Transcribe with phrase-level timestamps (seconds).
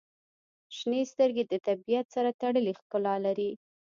[0.77, 3.51] •شنې سترګې د طبیعت سره تړلې ښکلا لري.